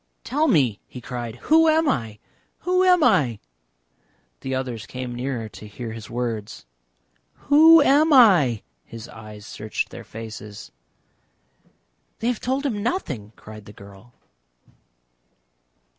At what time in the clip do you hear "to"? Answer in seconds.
5.49-5.67